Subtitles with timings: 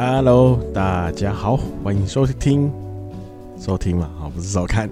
[0.00, 2.72] Hello，大家好，欢迎收听，
[3.58, 4.88] 收听嘛，好，不是收看，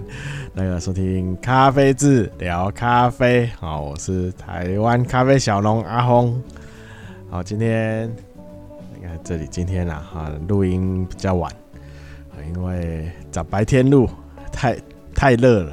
[0.53, 6.43] 那个收听咖啡志聊咖啡，好，我是台湾咖啡小龙阿峰，
[7.29, 8.13] 好，今天
[8.99, 11.49] 你看这里，今天啊，哈，录音比较晚，
[12.53, 14.09] 因为早白天录
[14.51, 14.77] 太
[15.15, 15.71] 太热了，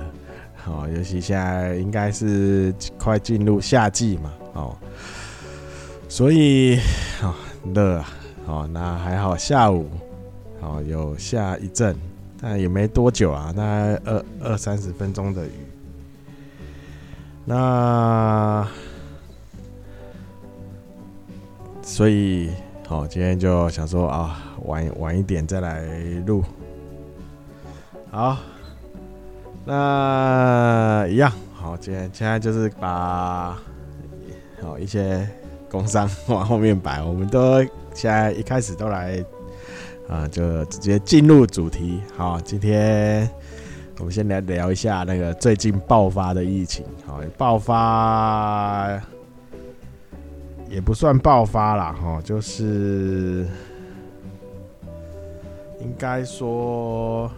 [0.54, 4.76] 好，尤其现在应该是快进入夏季嘛，哦，
[6.08, 6.78] 所以
[7.20, 7.34] 啊，
[7.74, 8.08] 热啊。
[8.46, 9.88] 哦，那还好，下午
[10.60, 11.96] 哦有下一阵，
[12.38, 15.50] 但也没多久啊，大概二二三十分钟的雨。
[17.46, 18.66] 那
[21.82, 22.50] 所以，
[22.86, 25.82] 好，今天就想说啊，晚晚一点再来
[26.26, 26.44] 录。
[28.10, 28.36] 好，
[29.64, 33.58] 那一样，好，今天现在就是把
[34.60, 35.26] 好一些
[35.70, 37.64] 工商往后面摆，我们都。
[37.94, 39.24] 现在一开始都来，
[40.08, 42.00] 啊，就直接进入主题。
[42.16, 43.30] 好，今天
[43.98, 46.84] 我们先来聊一下那个最近爆发的疫情。
[47.06, 49.00] 好，爆发
[50.68, 53.46] 也不算爆发啦，哈，就是
[55.80, 57.30] 应该说，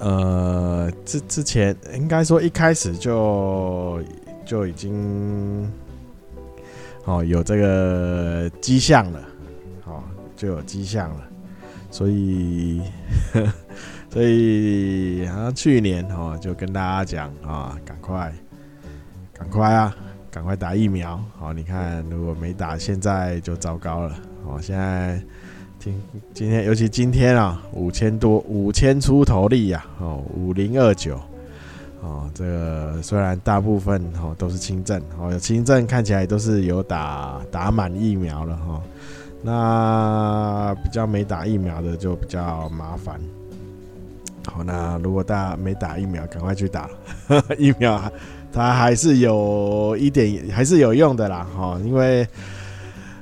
[0.00, 4.02] 呃，之之前应该说一开始就
[4.46, 5.70] 就已经。
[7.04, 9.20] 哦，有这个迹象了，
[9.84, 10.02] 哦，
[10.34, 11.20] 就有迹象了，
[11.90, 12.80] 所以，
[13.32, 13.52] 呵
[14.08, 18.32] 所以好像去年哦，就跟大家讲啊，赶快，
[19.34, 19.94] 赶快啊，
[20.30, 21.22] 赶快打疫苗。
[21.38, 24.16] 好，你看如果没打，现在就糟糕了。
[24.46, 25.22] 哦，现在
[25.78, 26.00] 今
[26.32, 31.20] 今天，尤其今天啊，五千多，五千出头例呀，哦，五零二九。
[32.04, 38.82] 哦，这个虽然大部分哦都是轻症，哦有轻症看起来都是有打打满疫苗了哈，
[39.42, 43.18] 那比较没打疫苗的就比较麻烦。
[44.46, 46.90] 好，那如果大家没打疫苗，赶快去打
[47.26, 47.98] 呵呵 疫苗，
[48.52, 52.28] 它还是有一点还是有用的啦哈，因为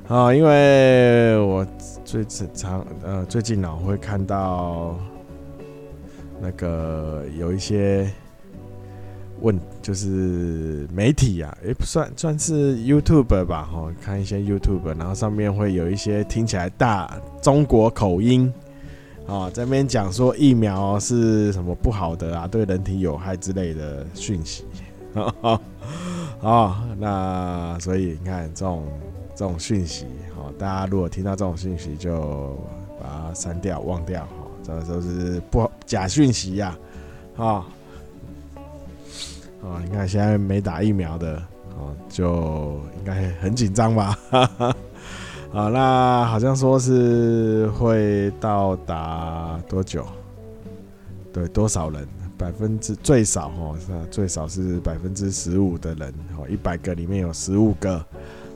[0.08, 1.64] 啊，因为我
[2.04, 4.96] 最常呃最近呢会看到
[6.40, 8.10] 那个有一些。
[9.42, 18.52] 问就是媒体呀、啊，也、不算算是 YouTube 吧，哈，看一些 YouTube，然后上面会有一些听起来大中国口音，
[19.26, 24.64] 啊，在边讲说疫苗是什么不好的啊，对人体有害之类的讯息，
[26.40, 28.84] 啊，那所以你看这种
[29.34, 32.56] 这种讯息，哈，大家如果听到这种讯息，就
[33.00, 36.78] 把它删掉、忘掉，哈，这都是不假讯息呀，
[37.36, 37.66] 啊。
[39.62, 41.42] 哦，你看现在没打疫苗的
[41.76, 44.18] 哦，就应该很紧张吧？
[45.52, 50.06] 好，那好像说是会到达多久？
[51.32, 52.06] 对，多少人？
[52.38, 58.04] 百分之最少哦，是最少是百分之十五的人哦，一百个里面有十五个。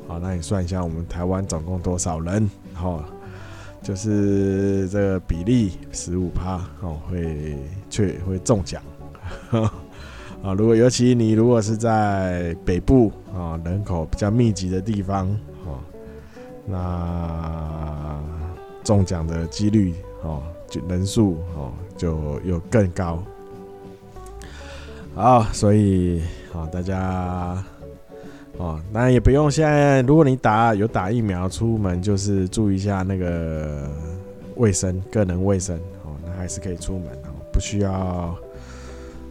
[0.09, 2.51] 好，那你算一下，我们台湾总共多少人？
[2.83, 3.05] 哦，
[3.83, 7.57] 就是这个比例十五趴哦，会
[7.89, 8.83] 却会中奖。
[10.43, 15.29] 啊，如果尤其你如果是在北部啊，人口比较密集的地方
[15.65, 15.83] 啊，
[16.67, 18.21] 那
[18.85, 23.21] 中奖的几率哦，就人数哦就有更高。
[25.15, 27.65] 好，所以啊，大家
[28.59, 33.91] 哦，当然也不用现在，如果你打有打疫苗，出门就是注意一下那个
[34.57, 38.37] 卫生，个人卫生哦，那还是可以出门哦，不需要。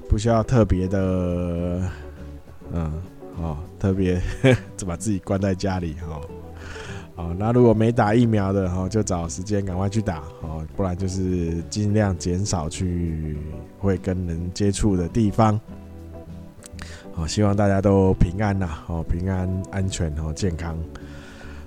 [0.07, 1.81] 不需要特别的，
[2.71, 2.93] 嗯，
[3.37, 4.21] 哦，特别
[4.77, 6.21] 就 把自己关在家里，哈，
[7.15, 13.37] 哦，那如果没打疫苗的，哈，就找时间赶快去打，哦，不然就是尽量减少去
[13.79, 15.59] 会跟人接触的地方，
[17.13, 20.77] 好，希望大家都平安呐，哦，平安、安全、哦，健康，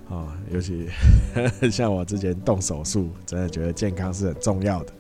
[0.09, 0.89] 哦，尤其
[1.71, 4.93] 像我之前动手术，真的觉得健康是很重要的，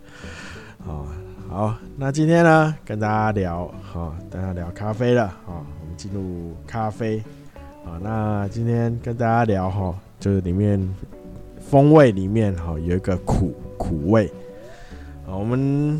[0.86, 1.06] 哦。
[1.50, 7.24] 好，那今天呢，跟大家聊，好，大家聊咖啡了，好，我们进入咖啡，
[7.86, 10.78] 好，那今天跟大家聊哈，就是里面
[11.58, 14.30] 风味里面哈有一个苦苦味，
[15.26, 15.98] 我们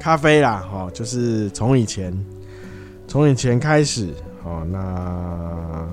[0.00, 2.12] 咖啡啦，哈，就是从以前
[3.06, 4.08] 从以前开始，
[4.42, 5.86] 好，那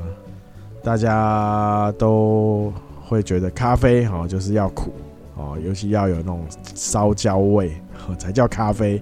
[0.82, 2.72] 大家都
[3.02, 4.90] 会觉得咖啡哈就是要苦。
[5.36, 6.46] 哦，尤其要有那种
[6.76, 7.72] 烧焦味，
[8.18, 9.02] 才叫咖啡。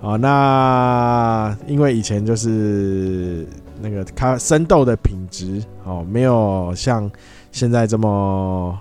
[0.00, 3.46] 哦，那因为以前就是
[3.80, 7.10] 那个咖生豆的品质哦，没有像
[7.50, 8.78] 现在这么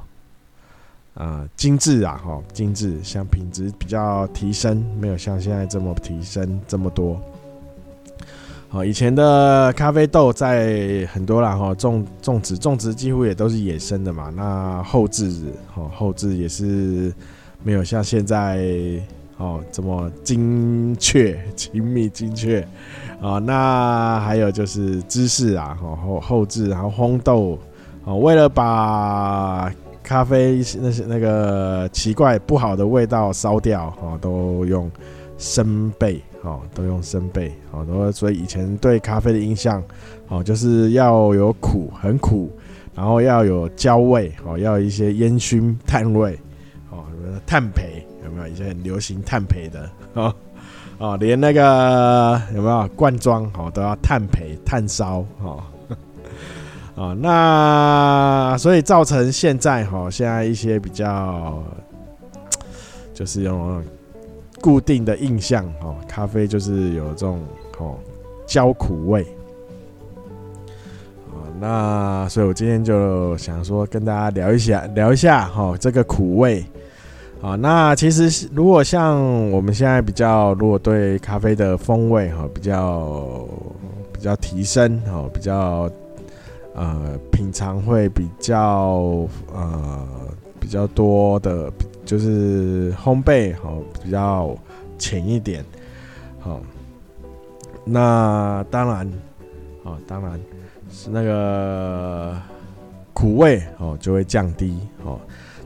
[1.13, 7.17] 呃精致啊，哈，精致，像品质比较提升，没有像现在这么提升这么多。
[8.67, 15.43] 好，以前的咖啡豆在很多啦，哈，种种植种植几乎也都是野生的嘛，那后制，
[15.75, 17.11] 哦，后制也是
[17.63, 19.01] 没有像现在。
[19.37, 22.65] 哦，这么精确、精密、精确
[23.21, 23.37] 啊！
[23.37, 27.59] 那还有就是芝士啊，后后置，然后烘豆
[28.05, 29.69] 哦，为了把
[30.01, 34.89] 咖啡那些那个奇怪不好的味道烧掉，哦，都用
[35.37, 39.83] 生焙，哦，都用生焙，哦，都所以以前对咖啡的印象，
[40.29, 42.49] 哦，就是要有苦，很苦，
[42.93, 46.39] 然后要有焦味，哦，要一些烟熏炭味，
[46.89, 47.03] 哦，
[47.45, 48.04] 炭焙。
[48.35, 50.35] 有没有一些很流行炭焙的哦
[50.97, 55.63] 哦，连那个有没有罐装哦都要炭焙炭烧哦
[56.95, 61.63] 哦，那所以造成现在哈，现在一些比较
[63.13, 63.81] 就是用
[64.61, 67.41] 固定的印象哦，咖啡就是有这种
[67.77, 67.95] 哦
[68.45, 69.25] 焦苦味
[71.31, 76.65] 哦，那所以我今天就想说跟大家聊一下聊一下哈这个苦味。
[77.45, 79.21] 啊，那其实如果像
[79.51, 83.47] 我们现在比较，如果对咖啡的风味哈比较
[84.11, 85.87] 比较提升哦，比较
[86.73, 90.07] 呃品尝会比较呃
[90.59, 91.71] 比较多的，
[92.03, 93.71] 就是烘焙哈
[94.03, 94.57] 比较
[94.97, 95.63] 浅一点，
[96.39, 96.59] 好，
[97.83, 99.07] 那当然
[99.83, 100.41] 啊，当然
[100.89, 102.35] 是那个
[103.13, 105.19] 苦味哦就会降低哦，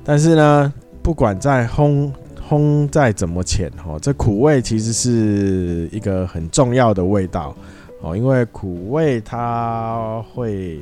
[0.04, 0.74] 但是呢。
[1.10, 2.12] 不管再烘
[2.48, 7.56] 烘再怎么浅哈，这苦味其实是一个很重要的味道
[8.02, 10.80] 哦，因为苦味它会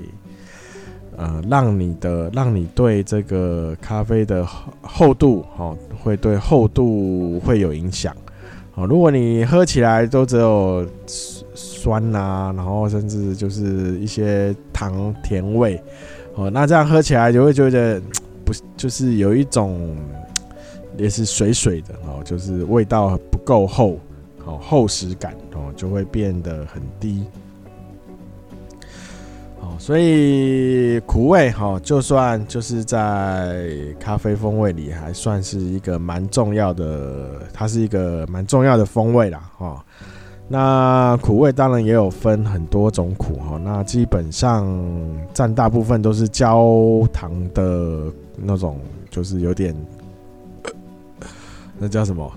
[1.15, 4.45] 呃让你的让你对这个咖啡的
[4.81, 8.13] 厚度哦，会对厚度会有影响
[8.75, 8.85] 哦。
[8.85, 15.81] 如果你喝起来都只有酸啊，然后甚至就是一些糖甜味
[16.35, 18.01] 哦，那这样喝起来就会觉得。
[18.47, 19.93] 不就是有一种
[20.97, 23.99] 也是水水的哦，就是味道不够厚
[24.45, 27.25] 哦，厚实感哦就会变得很低
[29.59, 39.85] 哦，所以苦味哈，就算就是在咖啡风味里还算是一个蛮重要的，它是一个蛮重要的风味啦哈。
[40.47, 44.67] 那苦味当然也有分很多种苦哈，那基本上
[45.33, 48.11] 占大部分都是焦糖的。
[48.39, 48.79] 那种
[49.09, 49.75] 就是有点，
[51.79, 52.31] 那叫什么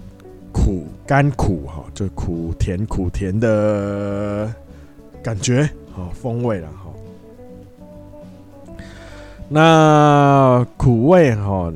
[0.50, 4.50] 苦甘苦哈，就苦甜苦甜的
[5.22, 6.90] 感觉哈，风味了哈。
[9.46, 11.70] 那苦味哈，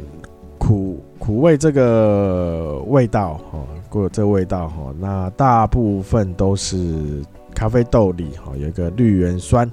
[1.24, 7.22] 苦味这个味道哈，过这个味道哈，那大部分都是
[7.54, 9.70] 咖啡豆里哈有一个绿原酸。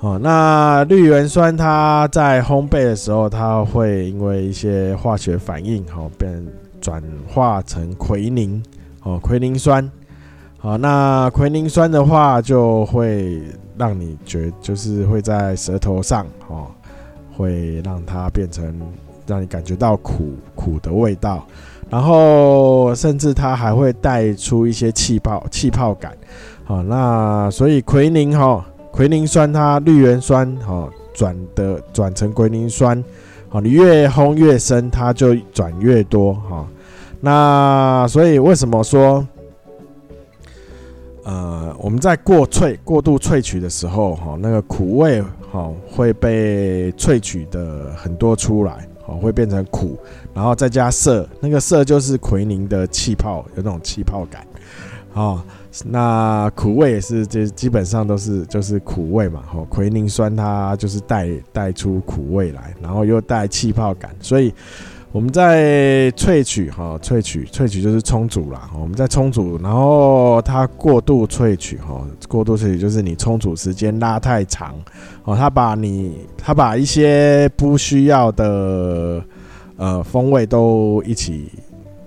[0.00, 6.46] 哦，那绿原酸它在烘焙的时候，它会因为一些化学反应，哦，变
[6.82, 8.62] 转化成奎宁，
[9.02, 9.90] 哦，奎宁酸，
[10.58, 13.40] 好，那奎宁酸的话，就会
[13.78, 16.66] 让你觉，就是会在舌头上，哦，
[17.34, 18.78] 会让它变成
[19.26, 21.46] 让你感觉到苦苦的味道，
[21.90, 26.16] 然后甚至它还会带出一些气泡气泡感，
[26.64, 28.64] 好，那所以奎宁，哈。
[28.92, 33.04] 奎宁酸，它绿原酸，哈，转的转成奎宁酸，
[33.50, 36.66] 好，你越烘越深，它就转越多，哈。
[37.20, 39.22] 那所以为什么说，
[41.24, 49.98] 呃，我们在过萃、过度萃取的时候，哈，那个苦味，哈，会被萃取的很多出来，哦，会变成苦，
[50.34, 54.46] 然后再加涩，那个涩就是奎宁的气泡，有那种气泡感，
[55.14, 55.42] 哦。
[55.84, 64.54] 那苦味也是，就基本上都是就是苦味嘛，哦，奎宁酸它就是带带出苦味来，然后又带气泡感，所以
[65.16, 74.74] 我们在萃取哈，萃取萃取就是冲煮啦，我们在冲煮，然后它过度萃取哈，过度萃取就是你冲煮时间拉太长，
[75.24, 79.24] 哦，它把你它把一些不需要的
[79.78, 81.50] 呃风味都一起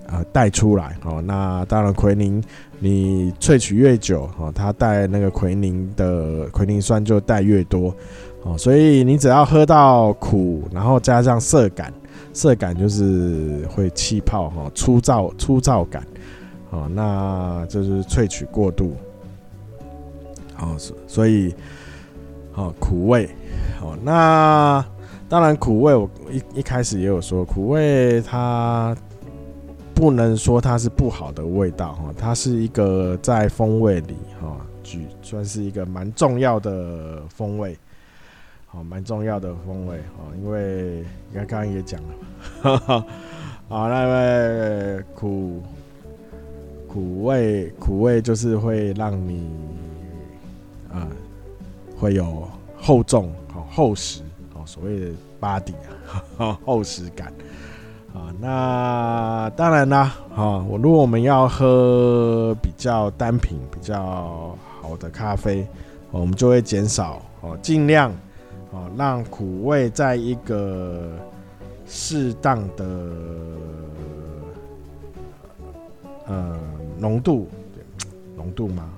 [0.06, 2.40] 呃带出来，哦，那当然奎宁。
[2.82, 7.94] 你萃取越久，哦，它带那个奎宁的奎宁酸就带越多，
[8.42, 11.92] 哦，所以你只要喝到苦，然后加上涩感，
[12.32, 16.06] 涩感就是会气泡，哈，粗糙粗糙感，
[16.70, 18.94] 哦，那就是萃取过度。
[20.58, 21.54] 哦，所以，
[22.54, 23.28] 哦，苦味，
[23.80, 24.84] 哦，那
[25.26, 28.94] 当然苦味，我一一开始也有说，苦味它
[29.94, 37.74] 不能说它是不好的味道，哈，它是一个在风味里，哈，举算是一个蛮重要的风味，
[38.72, 42.08] 好，蛮重要的风味，哈，因为你看刚刚也讲了，
[42.62, 43.04] 哈哈，
[43.68, 45.62] 好，那位苦
[46.86, 49.50] 苦味，苦味就是会让你。
[50.92, 51.06] 啊、
[51.96, 54.22] 会有厚重、好厚实、
[54.54, 55.06] 哦，所谓的
[55.40, 55.72] body
[56.36, 57.32] 啊， 厚实感
[58.12, 58.34] 啊。
[58.40, 65.64] 那当然啦，啊，我如果我们要喝比较单品、比较好的咖啡，
[66.10, 68.12] 我们就会减少哦，尽量
[68.72, 71.10] 哦，让苦味在一个
[71.86, 72.84] 适当的
[76.26, 76.58] 呃
[76.98, 77.48] 浓度，
[78.36, 78.90] 浓度吗？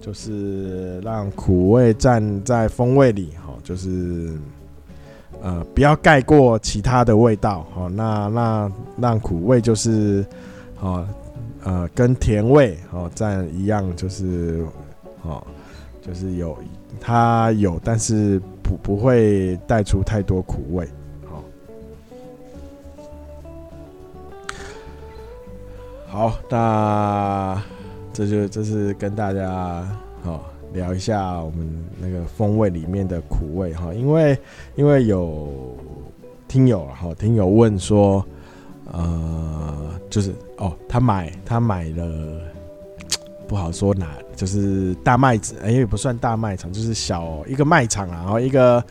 [0.00, 4.36] 就是让苦味站在风味里，哈，就是
[5.40, 7.86] 呃，不要盖过其他的味道，哈。
[7.86, 10.26] 那那让苦味就是，
[10.80, 11.06] 哦，
[11.62, 14.66] 呃，跟甜味哦站一样，就是
[15.22, 15.40] 哦，
[16.00, 16.56] 就是有
[17.00, 18.42] 它有，但是
[18.82, 20.88] 不会带出太多苦味，
[21.26, 21.44] 好。
[26.06, 27.62] 好，那。
[28.14, 29.88] 这就这是跟大家
[30.22, 31.66] 好聊一下我们
[31.98, 34.38] 那个风味里面的苦味哈，因为
[34.74, 35.74] 因为有
[36.46, 38.22] 听友哈，听友问说，
[38.92, 42.38] 呃，就是哦，他买他买了
[43.52, 48.82] 不好说哪，就是大卖子，哎，也不算大卖场，就是小一个卖场啦，然后一个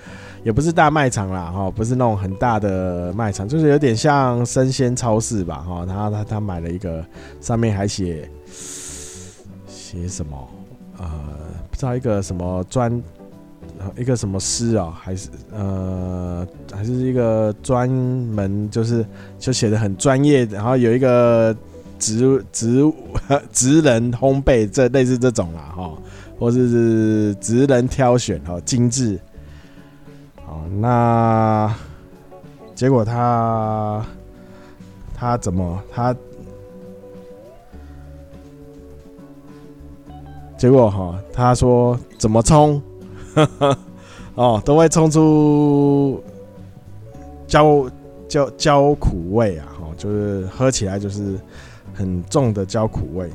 [0.43, 7.03] 也不是大卖场啦，哈，不是那种很大的卖场，就是有点像生鲜超市吧，哈，他他他买了一个，
[7.39, 8.29] 上面还写。
[9.67, 10.49] 写什么？
[10.99, 11.09] 呃，
[11.71, 13.01] 不知道一个什么专，
[13.97, 19.03] 一个什么师啊，还是呃，还是一个专门就是
[19.39, 21.55] 就写的很专业，然后有一个
[22.01, 22.83] 职职
[23.53, 25.93] 职人烘焙，这类似这种啦，哈，
[26.39, 29.19] 或者是职人挑选，哈，精致。
[30.43, 31.73] 好，那
[32.73, 34.03] 结果他
[35.13, 36.15] 他怎么他？
[40.57, 42.81] 结果哈，他说怎么冲，
[44.35, 46.23] 哦，都会冲出
[47.47, 47.89] 焦
[48.27, 51.35] 焦焦苦味啊，哈，就是喝起来就是
[51.93, 53.29] 很重的焦苦味，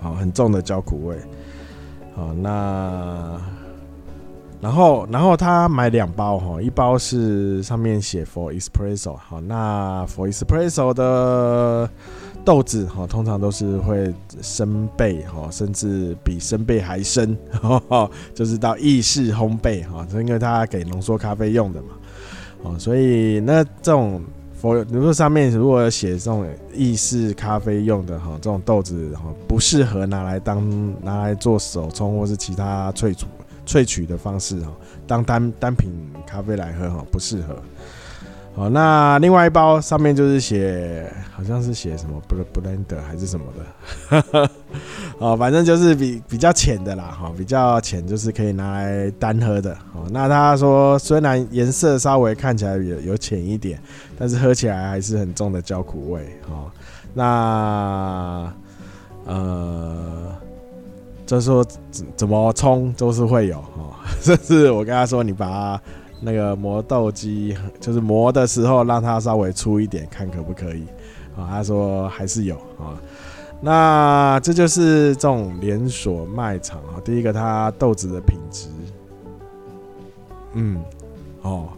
[0.00, 1.16] 好，很重的焦苦味，
[2.14, 3.40] 好，那
[4.60, 11.88] 然后然后他买两包哈，一包是上面写 For Espresso，好，那 For Espresso 的。
[12.44, 17.36] 豆子哈，通常都是会生焙哈，甚至比生焙还深，
[18.32, 21.88] 就是到意式烘焙哈，因为它给浓缩咖啡用的嘛，
[22.62, 24.22] 哦，所以那这种，
[24.60, 33.26] 比如说上面如果写这种意式咖啡用的哈，这种豆子哈，不适合拿来当拿来做手冲或是其他萃取
[33.66, 34.72] 萃取的方式哈，
[35.06, 35.92] 当单单品
[36.26, 37.56] 咖啡来喝哈，不适合。
[38.58, 44.50] 哦，那另外一包上面就是写，好像是写什么 blender 还是什么的，
[45.18, 49.72] 哦，反正就是比比较浅的啦，哈，比较浅就是可以拿来单喝的。
[49.94, 53.80] 哦，那他说虽然颜色稍微看起来有有浅一点，
[54.18, 56.26] 但是喝起来还是很重的焦苦味。
[56.50, 56.68] 哦，
[57.14, 58.52] 那
[59.24, 60.34] 呃，
[61.24, 65.80] 就是说怎怎么冲都是会有，哦， 这是我跟他说你把它。
[66.20, 70.84] 那个磨豆机就是磨的时候，让它稍微粗一点，看可不可以
[71.36, 71.46] 啊？
[71.48, 72.98] 他说还是有啊。
[73.60, 77.00] 那这就是这种连锁卖场啊。
[77.04, 78.68] 第一个，它豆子的品质，
[80.54, 80.80] 嗯，
[81.42, 81.68] 哦，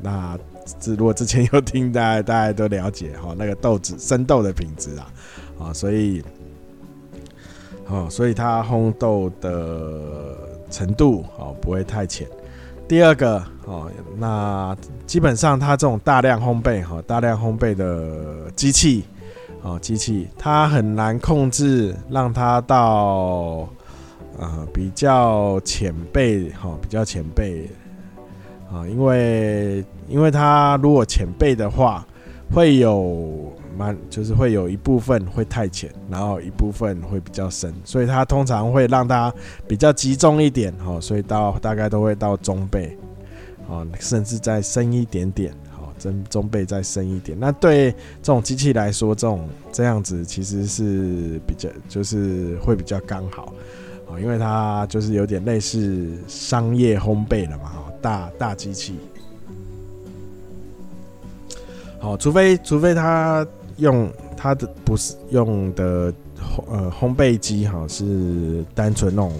[0.00, 0.38] 那
[0.78, 5.12] 这如果之前有听，大家大家都了解哈，那个豆子生豆的品质啊，
[5.58, 6.22] 啊，所以，
[7.88, 10.36] 哦，所以它烘豆的
[10.70, 12.26] 程度哦不会太浅。
[12.92, 19.02] 第二个哦，那基本上它这种大量烘焙哈，大量烘焙的机器
[19.62, 23.66] 哦，机器它很难控制，让它到
[24.38, 27.66] 呃比较浅焙哈，比较浅焙
[28.70, 32.06] 啊，因为因为它如果浅焙的话，
[32.52, 33.50] 会有。
[33.74, 39.32] 蛮就是会有一部分会太浅，然后一部分会比较深，所以它通常会让它
[39.66, 42.94] 比较集中一点，哦，所以到大概都会到中背，
[43.66, 47.36] 哦，甚至再深一点点，好，中中背再深一点。
[47.40, 53.54] 那对这种机器来说，这种这样子其实是比较就是会比较刚好，
[54.06, 58.96] 哦，因为它就是有点类似商业烘焙了嘛，哈，大大机器。
[62.02, 69.32] 好，除非除非他用他的不是用的烘呃烘焙机哈，是单纯那种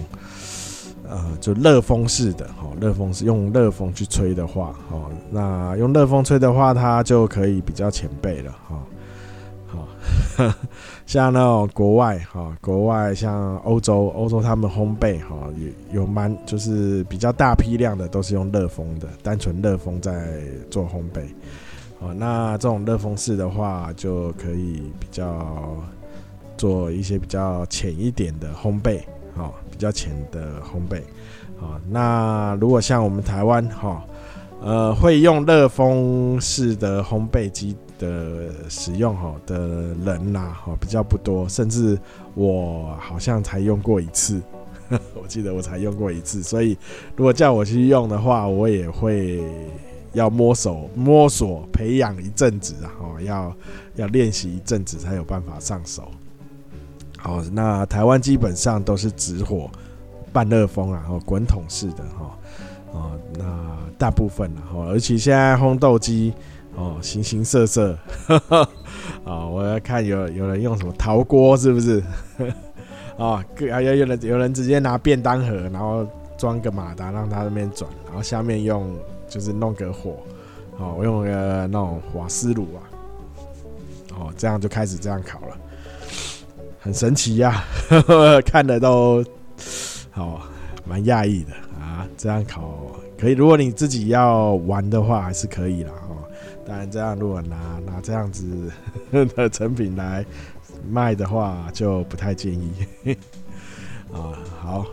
[1.09, 8.81] 呃就热风式的哈，热风是用热风去吹的话，哦，那用热风吹的话，它就可以比较前辈了哈。
[9.67, 9.87] 好，
[11.05, 15.35] 像那种国外哈，国外像欧洲，欧洲他们烘焙哈，
[15.91, 20.39] 有有蛮就是比较大批量的都是用热风的，单纯热风在
[20.71, 21.23] 做烘焙。
[22.03, 25.73] 哦，那这种热风式的话，就可以比较
[26.57, 28.99] 做一些比较浅一点的烘焙，
[29.37, 30.99] 哦，比较浅的烘焙，
[31.61, 34.03] 哦，那如果像我们台湾，哈，
[34.61, 41.97] 呃，会用热风式的烘焙机的使用，哈的人呐，哈，比较不多，甚至
[42.35, 44.41] 我好像才用过一次，
[44.89, 46.77] 我记得我才用过一次，所以
[47.15, 49.41] 如果叫我去用的话，我也会。
[50.13, 53.53] 要摸索摸索培养一阵子啊，哦，要
[53.95, 56.09] 要练习一阵子才有办法上手。
[57.17, 59.69] 好，那台湾基本上都是直火
[60.31, 62.37] 半热风啊，哦，滚筒式的哈，
[62.91, 66.33] 哦，那大部分啊，哦，而且现在烘豆机
[66.75, 67.97] 哦，形形色色，
[69.23, 72.03] 啊， 我要看有有人用什么陶锅是不是？
[73.17, 76.05] 啊，还有有人有人直接拿便当盒，然后
[76.37, 78.95] 装个马达让它那边转，然后下面用。
[79.33, 80.19] 就是弄个火，
[80.77, 82.79] 哦，我用个那种瓦斯炉啊，
[84.15, 85.57] 哦，这样就开始这样烤了，
[86.79, 87.63] 很神奇呀，
[88.45, 89.25] 看的都
[90.11, 90.41] 好
[90.85, 92.07] 蛮讶异的啊。
[92.15, 95.91] 这样烤可以，如果你自己要玩的话，还是可以啦。
[96.09, 96.13] 哦。
[96.67, 98.71] 当然，这样如果拿拿这样子
[99.35, 100.23] 的成品来
[100.87, 102.71] 卖的话，就不太建议
[104.13, 104.37] 啊。
[104.61, 104.85] 好，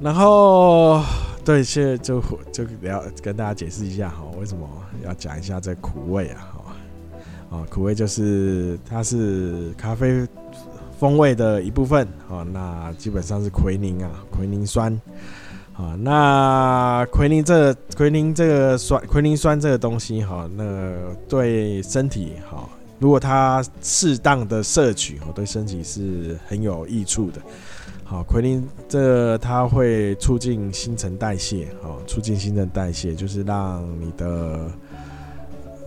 [0.00, 1.02] 然后。
[1.44, 4.66] 对，现在就就聊跟大家解释一下哈，为什么
[5.04, 6.48] 要讲一下这苦味啊？
[7.50, 10.26] 哈，啊，苦味就是它是咖啡
[10.98, 12.42] 风味的一部分啊。
[12.50, 14.98] 那基本上是奎宁啊，奎宁酸
[15.74, 15.94] 啊。
[16.00, 20.94] 那奎宁这奎宁这个酸，奎宁酸这个东西哈，那
[21.28, 22.66] 对身体哈，
[22.98, 27.42] 如果它适当的摄取，对身体是很有益处的。
[28.06, 34.70] 好，奎宁这它会促进新陈代谢，好，促进新陈代谢就是让你的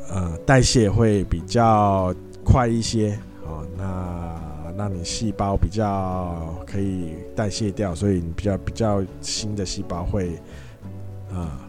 [0.10, 10.32] 呃代谢会比较快一些，好，那让你细胞比较可以代谢掉，所以你比较比较新的细胞会
[11.32, 11.60] 啊、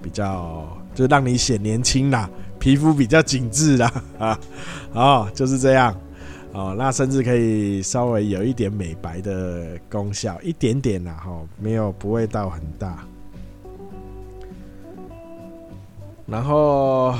[0.00, 4.40] 比较就让你显年轻啦，皮肤比较紧致啦， 啊，
[4.92, 5.94] 好，就是这样。
[6.52, 13.06] 哦，那甚至可以稍微有一点美白的功效，一点点啦，哈，没有不会到很大。
[16.26, 17.14] 然后，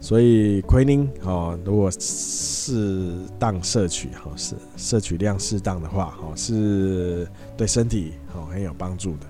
[0.00, 9.26] 所以奎宁哦，如果适当摄取，哈，是摄取量适当的话，哈，是对身体哦很有帮助的。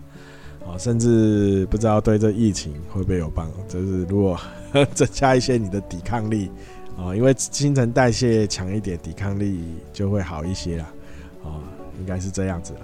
[0.66, 4.36] 哦，甚至不知道对这疫情会不会有帮，就是如果
[4.94, 6.50] 增加一些你的抵抗力。
[6.96, 9.60] 哦，因为新陈代谢强一点，抵抗力
[9.92, 10.86] 就会好一些啦。
[11.42, 11.60] 哦，
[11.98, 12.80] 应该是这样子啦。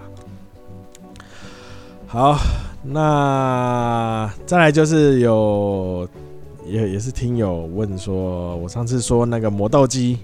[2.07, 2.39] 好，
[2.83, 6.09] 那再来就是有
[6.67, 10.19] 也也是听友问说，我上次说那个磨豆机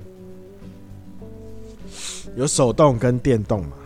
[2.37, 3.77] 有手动跟电动嘛？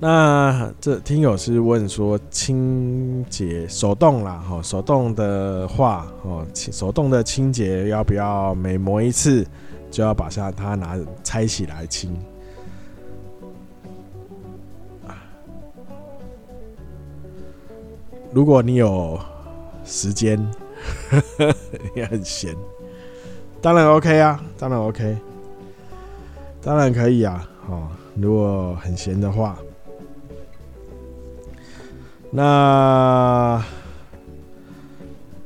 [0.00, 9.46] 那这听友是问说清洁手动啦，哈，手动的话，哦，手动的清洁要不要每磨一次
[9.90, 12.14] 就要把下它拿拆起来清？
[18.32, 19.18] 如果你有
[19.84, 20.38] 时间，
[21.94, 22.54] 也很闲，
[23.62, 25.16] 当然 OK 啊，当然 OK，
[26.60, 29.56] 当然可以啊，哦，如果很闲的话。
[32.36, 33.64] 那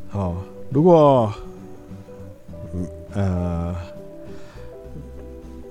[0.08, 0.34] 好，
[0.70, 1.30] 如果
[3.12, 3.76] 呃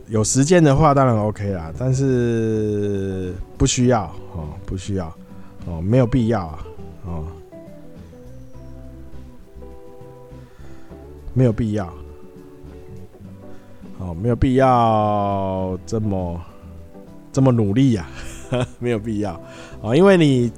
[0.10, 4.04] 有时间的话，当然 OK 啦，但是不需要
[4.36, 5.12] 哦，不需要
[5.66, 6.60] 哦，没有必要啊，
[7.08, 7.26] 哦，
[11.34, 11.92] 没有必要，
[13.98, 16.40] 哦，没有必要这么
[17.34, 18.08] 这么努力呀，
[18.78, 19.42] 没有必要
[19.82, 20.52] 哦，因为你。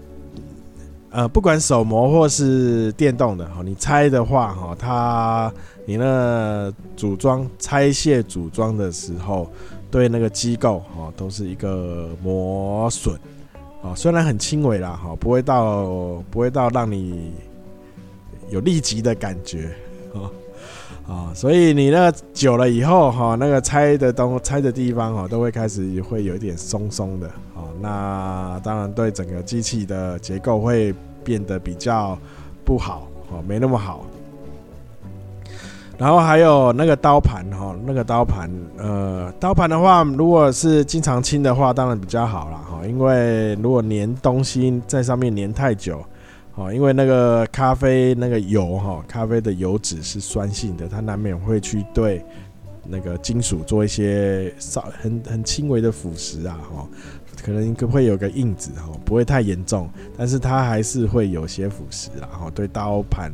[1.11, 5.51] 呃，不管手磨或是电动的哈，你拆的话哈，它
[5.85, 9.51] 你那组装拆卸组装的时候，
[9.89, 13.15] 对那个机构哈都是一个磨损
[13.81, 17.33] 啊，虽然很轻微啦哈，不会到不会到让你
[18.49, 19.71] 有立即的感觉
[20.13, 20.29] 哦
[21.09, 30.93] 啊，所以你那个久了以后哈，那个拆的东拆的地方哈，都会开始会有一点松松的哦，那当然对整个机器的结构会
[31.23, 32.15] 变得比较
[32.63, 34.05] 不好哦，没那么好。
[35.97, 42.87] 然后还有那个刀盘哈，那个刀盘，呃，刀盘的话，如果是经常清的话，当然比较好了哈。
[42.87, 46.01] 因为如果粘东西在上面粘太久，
[46.59, 52.21] 哦，因为那个咖啡那个油哈，咖啡的油脂是酸性的，它难免会去对
[52.85, 56.85] 那个金属做一些少很很轻微的腐蚀啊，哈，
[57.41, 63.31] 可能会有个印子哈，不会太严重，但是它还是会有些腐蚀，然后对刀盘。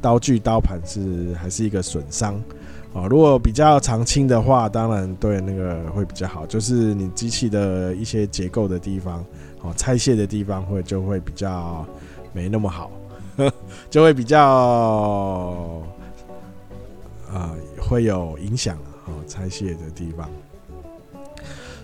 [0.00, 2.34] 刀具、刀盘是还是一个损伤
[2.92, 3.06] 啊。
[3.06, 6.44] 如果比较常清的话，当然对那个会比较好。
[6.44, 9.24] 就是你机器的一些结构的地方，
[9.62, 11.86] 哦，拆卸的地方会就会比较
[12.34, 12.90] 没那么好，
[13.88, 14.38] 就会比较
[17.32, 20.28] 啊会有影响哦，拆卸的地方。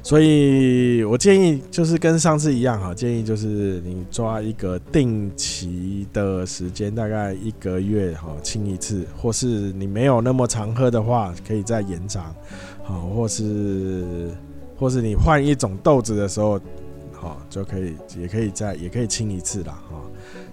[0.02, 12.34] 所以我建议就是跟上次一样哈，建议就是你抓一个定期的时间，大概一个月哈清一次，或是你没有那么常喝的话，可以再延长，
[12.82, 14.30] 好，或是
[14.78, 16.58] 或是你换一种豆子的时候，
[17.12, 19.78] 好就可以也可以再也可以清一次啦。
[19.90, 20.00] 哈，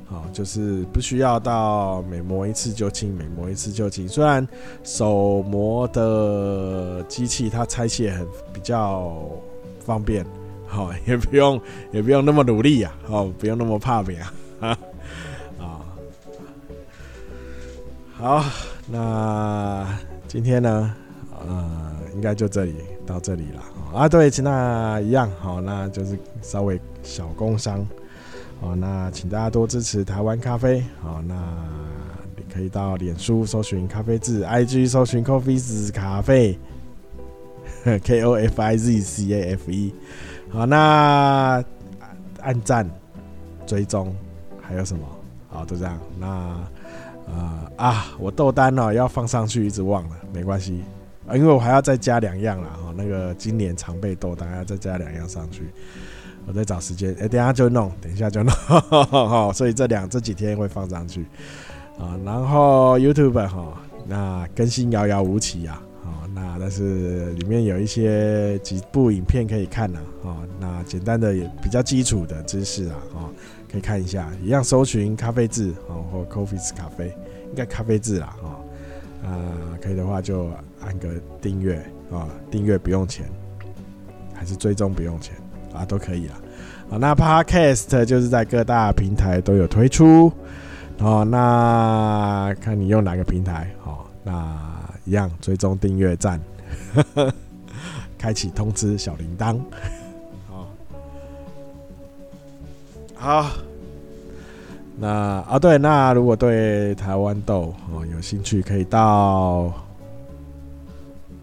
[0.09, 4.07] 好，就是不需要到每磨一次就清，每磨一次就清。
[4.07, 4.47] 虽然
[4.83, 9.17] 手磨的机器它拆卸很比较。
[9.87, 10.25] 方便，
[10.67, 11.57] 好，也不用，
[11.93, 14.17] 也不用那么努力呀，哦，不用那么怕别
[14.59, 14.77] 啊，
[15.57, 15.79] 啊，
[18.17, 18.45] 好，
[18.85, 19.87] 那
[20.27, 20.93] 今天呢，
[21.47, 24.09] 呃，应该就这里到这里了啊。
[24.09, 27.87] 对，那一样，好，那就是稍微小工伤，
[28.61, 31.35] 哦，那请大家多支持台湾咖啡，好，那
[32.35, 36.57] 你可以到脸书搜寻咖啡志，IG 搜寻 Coffees 咖啡。
[38.03, 39.93] K O F I Z C A F E，
[40.49, 41.63] 好，那
[42.41, 42.89] 按赞、
[43.65, 44.13] 追踪
[44.61, 45.05] 还有什么？
[45.47, 45.97] 好，就这样。
[46.19, 46.27] 那
[47.27, 50.83] 呃啊，我豆单哦要放上去，一直忘了，没关系
[51.27, 52.69] 啊，因为我还要再加两样啦。
[52.83, 55.69] 哈，那个今年常备豆单还要再加两样上去，
[56.47, 58.51] 我再找时间，哎、等下就弄，等一下就弄，
[59.11, 61.25] 好，所以这两这几天会放上去。
[61.99, 62.17] 啊。
[62.23, 63.73] 然后 YouTube 哈，
[64.07, 65.83] 那更新遥遥无期啊。
[66.33, 73.19] 那但是里面有一些几部影片可以看呢，啊，那简单的也比较基础的知识啊，啊，
[73.71, 77.07] 可以看一下，一样搜寻咖啡字哦，或 Coffees 咖啡，
[77.49, 78.35] 应该咖啡字啦，
[79.23, 79.33] 啊，
[79.81, 81.09] 可以的话就按个
[81.41, 81.77] 订阅
[82.11, 83.25] 啊，订阅不用钱，
[84.35, 85.33] 还是追踪不用钱。
[85.77, 86.35] 啊，都可以啦，
[86.91, 90.31] 啊，那 Podcast 就是在各大平台都有推出，
[90.99, 94.75] 哦，那看你用哪个平台，哦，那。
[95.05, 96.37] 一样追踪订阅赞，
[98.19, 99.57] 开启通知小铃铛。
[100.49, 100.67] 好，
[103.15, 103.49] 好，
[104.97, 105.07] 那
[105.49, 109.71] 啊对，那如果对台湾豆哦有兴趣，可以到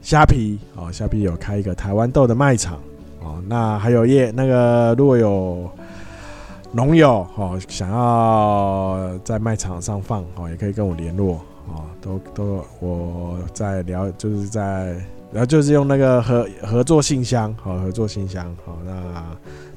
[0.03, 2.79] 虾皮哦，虾皮有开一个台湾豆的卖场
[3.25, 3.43] 哦。
[3.49, 5.69] 那还有业那个如果有
[6.71, 11.41] 农友哦想要在卖场上放哦，也可以跟我联络。
[11.67, 14.95] 哦，都都我在聊，就是在，
[15.33, 19.25] 然后就是用那个合合作信箱，好，合作信箱，好，那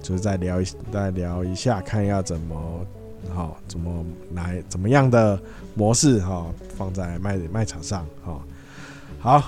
[0.02, 2.56] 就是再聊一再聊一下，看要怎么
[3.34, 5.40] 好，怎么来怎么样的
[5.76, 6.46] 模式哈，
[6.78, 8.42] 放在卖卖场上，好，
[9.22, 9.40] 好，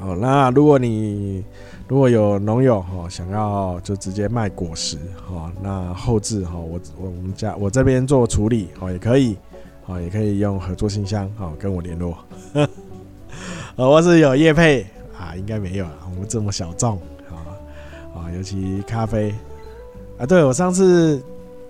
[0.00, 1.44] 好，那如果你
[1.88, 4.96] 如果有农友哈想要就直接卖果实
[5.28, 9.36] 哈，那后置哈，我我们家我这边做处理哦也可以。
[9.88, 12.18] 哦，也可以用合作信箱，哦跟我联络。
[12.54, 12.68] 呃，
[13.88, 14.84] 我是有叶配
[15.16, 16.96] 啊，应该没有啊，我们这么小众
[17.30, 17.54] 啊
[18.12, 19.32] 啊，尤其咖啡
[20.18, 21.22] 啊，对我上次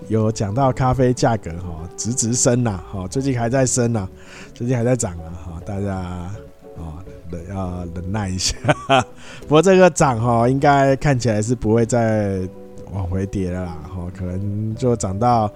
[0.08, 4.08] 有讲到咖啡价格哈，直直升呐，哈，最近还在升呐，
[4.54, 6.30] 最近还在涨啊，哈，大家
[6.78, 8.56] 啊忍要忍耐一下。
[9.42, 12.40] 不过这个涨哈，应该看起来是不会再
[12.92, 15.50] 往回跌了啦，哈，可能就涨到。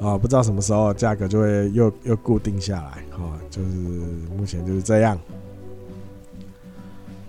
[0.00, 5.18] 啊，不知道什么时候价格就会又又固定下来，哈，就是目前就是这样。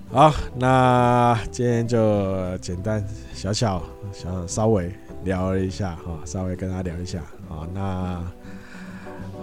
[0.09, 3.83] 好，那今天就简单小小
[4.13, 4.89] 想稍微
[5.25, 8.23] 聊了一下，哈，稍微跟他聊一下，啊，那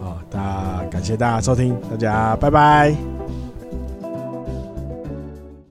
[0.01, 3.48] 好，大家感谢大家收听，大家拜拜。